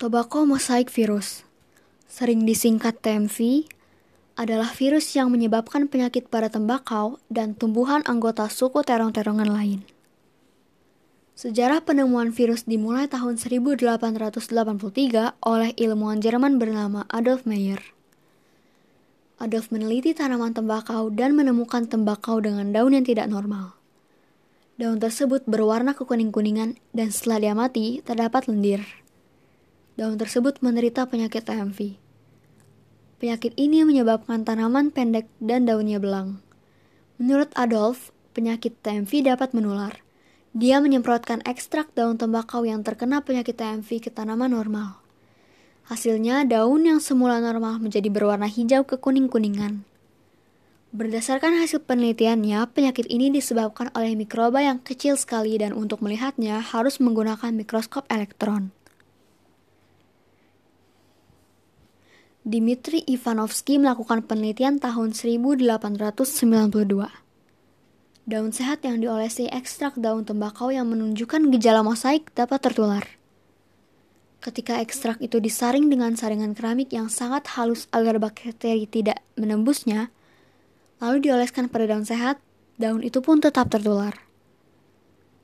[0.00, 1.44] Tobacco Mosaic Virus,
[2.08, 3.68] sering disingkat TMV,
[4.32, 9.84] adalah virus yang menyebabkan penyakit pada tembakau dan tumbuhan anggota suku terong-terongan lain.
[11.36, 17.84] Sejarah penemuan virus dimulai tahun 1883 oleh ilmuwan Jerman bernama Adolf Meyer.
[19.36, 23.76] Adolf meneliti tanaman tembakau dan menemukan tembakau dengan daun yang tidak normal.
[24.80, 28.80] Daun tersebut berwarna kekuning-kuningan dan setelah dia mati terdapat lendir.
[30.00, 32.00] Daun tersebut menderita penyakit TMV.
[33.20, 36.40] Penyakit ini menyebabkan tanaman pendek dan daunnya belang.
[37.20, 40.00] Menurut Adolf, penyakit TMV dapat menular.
[40.56, 45.04] Dia menyemprotkan ekstrak daun tembakau yang terkena penyakit TMV ke tanaman normal.
[45.84, 49.84] Hasilnya, daun yang semula normal menjadi berwarna hijau kekuning-kuningan.
[50.96, 57.04] Berdasarkan hasil penelitiannya, penyakit ini disebabkan oleh mikroba yang kecil sekali dan untuk melihatnya harus
[57.04, 58.72] menggunakan mikroskop elektron.
[62.40, 66.72] Dimitri Ivanovsky melakukan penelitian tahun 1892.
[68.24, 73.04] Daun sehat yang diolesi ekstrak daun tembakau yang menunjukkan gejala mosaik dapat tertular.
[74.40, 80.08] Ketika ekstrak itu disaring dengan saringan keramik yang sangat halus agar bakteri tidak menembusnya,
[80.96, 82.40] lalu dioleskan pada daun sehat,
[82.80, 84.16] daun itu pun tetap tertular.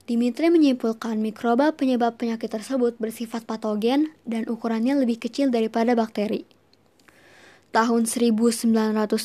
[0.09, 6.56] Dimitri menyimpulkan mikroba penyebab penyakit tersebut bersifat patogen dan ukurannya lebih kecil daripada bakteri.
[7.77, 9.21] Tahun 1987,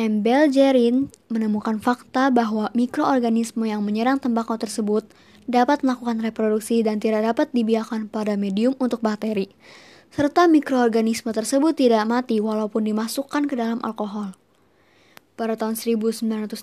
[0.00, 0.12] M.
[0.24, 5.04] Belgerin menemukan fakta bahwa mikroorganisme yang menyerang tembakau tersebut
[5.44, 9.52] dapat melakukan reproduksi dan tidak dapat dibiarkan pada medium untuk bakteri,
[10.16, 14.32] serta mikroorganisme tersebut tidak mati walaupun dimasukkan ke dalam alkohol.
[15.36, 16.56] Pada tahun 1935,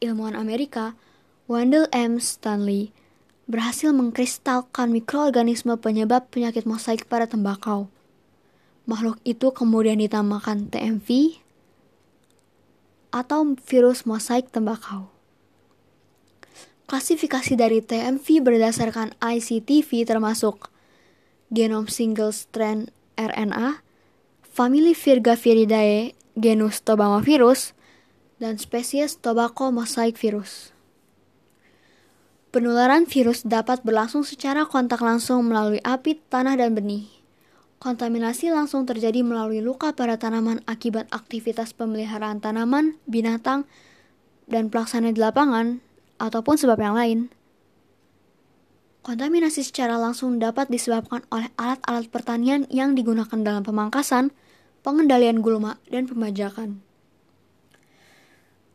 [0.00, 0.96] ilmuwan Amerika,
[1.44, 2.16] Wendell M.
[2.24, 2.88] Stanley,
[3.44, 7.92] berhasil mengkristalkan mikroorganisme penyebab penyakit mosaik pada tembakau.
[8.86, 11.42] Makhluk itu kemudian ditamakan TMV
[13.10, 15.10] atau virus mosaik tembakau.
[16.86, 20.70] Klasifikasi dari TMV berdasarkan ICTV termasuk
[21.50, 23.82] genom single strand RNA,
[24.46, 27.74] famili Virgaviridae, genus Tobaccovirus,
[28.38, 30.70] dan spesies Tobacco mosaic virus.
[32.54, 37.04] Penularan virus dapat berlangsung secara kontak langsung melalui api, tanah, dan benih.
[37.76, 43.68] Kontaminasi langsung terjadi melalui luka pada tanaman akibat aktivitas pemeliharaan tanaman, binatang,
[44.48, 45.84] dan pelaksana di lapangan,
[46.16, 47.20] ataupun sebab yang lain.
[49.04, 54.34] Kontaminasi secara langsung dapat disebabkan oleh alat-alat pertanian yang digunakan dalam pemangkasan,
[54.82, 56.82] pengendalian gulma, dan pembajakan.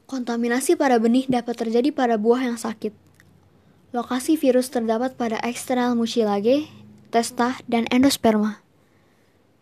[0.07, 2.95] Kontaminasi pada benih dapat terjadi pada buah yang sakit.
[3.91, 6.69] Lokasi virus terdapat pada eksternal mucilage,
[7.11, 8.63] testa, dan endosperma.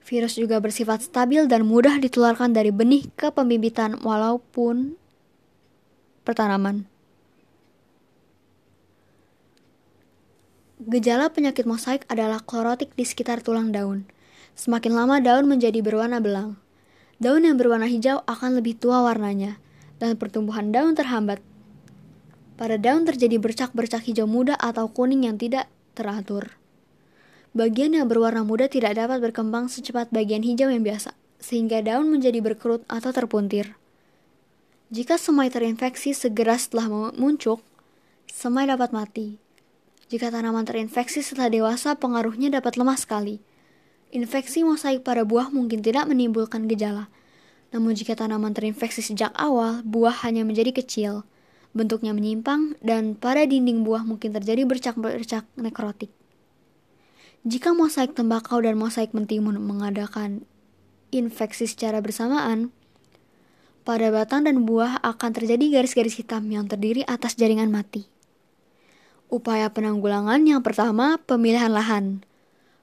[0.10, 4.98] Virus juga bersifat stabil dan mudah ditularkan dari benih ke pembibitan walaupun
[6.26, 6.90] pertanaman.
[10.82, 14.10] Gejala penyakit mosaik adalah klorotik di sekitar tulang daun.
[14.58, 16.58] Semakin lama daun menjadi berwarna belang.
[17.22, 19.62] Daun yang berwarna hijau akan lebih tua warnanya,
[20.02, 21.44] dan pertumbuhan daun terhambat.
[22.58, 26.59] Pada daun terjadi bercak-bercak hijau muda atau kuning yang tidak teratur.
[27.50, 32.46] Bagian yang berwarna muda tidak dapat berkembang secepat bagian hijau yang biasa, sehingga daun menjadi
[32.46, 33.74] berkerut atau terpuntir.
[34.94, 37.58] Jika semai terinfeksi segera setelah muncul,
[38.30, 39.42] semai dapat mati.
[40.10, 43.42] Jika tanaman terinfeksi setelah dewasa, pengaruhnya dapat lemah sekali.
[44.10, 47.10] Infeksi mosaik pada buah mungkin tidak menimbulkan gejala,
[47.70, 51.26] namun jika tanaman terinfeksi sejak awal, buah hanya menjadi kecil,
[51.78, 56.10] bentuknya menyimpang, dan pada dinding buah mungkin terjadi bercak-bercak nekrotik.
[57.48, 60.44] Jika mosaik tembakau dan mosaik mentimun mengadakan
[61.08, 62.76] infeksi secara bersamaan,
[63.88, 68.12] pada batang dan buah akan terjadi garis-garis hitam yang terdiri atas jaringan mati.
[69.32, 72.28] Upaya penanggulangan yang pertama, pemilihan lahan.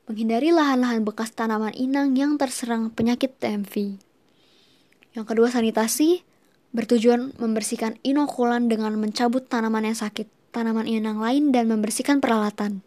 [0.09, 3.99] Menghindari lahan-lahan bekas tanaman inang yang terserang penyakit TMV.
[5.13, 6.23] Yang kedua sanitasi
[6.71, 12.86] bertujuan membersihkan inokulan dengan mencabut tanaman yang sakit, tanaman inang lain dan membersihkan peralatan.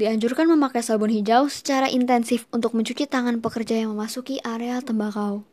[0.01, 5.45] Dianjurkan memakai sabun hijau secara intensif untuk mencuci tangan pekerja yang memasuki area tembakau.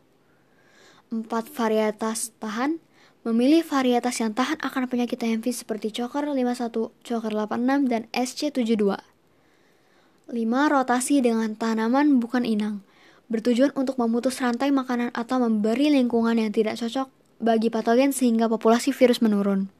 [1.12, 2.80] Empat varietas tahan
[3.26, 8.88] Memilih varietas yang tahan akan penyakit TMV seperti Coker 51, Coker 86, dan SC72.
[8.88, 10.72] 5.
[10.72, 12.80] Rotasi dengan tanaman bukan inang.
[13.28, 18.90] Bertujuan untuk memutus rantai makanan atau memberi lingkungan yang tidak cocok bagi patogen sehingga populasi
[18.94, 19.70] virus menurun.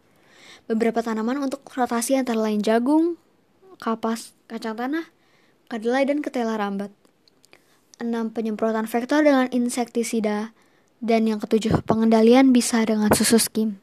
[0.69, 3.17] beberapa tanaman untuk rotasi antara lain jagung,
[3.81, 5.09] kapas, kacang tanah,
[5.73, 6.93] kedelai, dan ketela rambat.
[8.05, 8.37] 6.
[8.37, 10.53] Penyemprotan vektor dengan insektisida.
[11.01, 13.81] Dan yang ketujuh, pengendalian bisa dengan susu skim.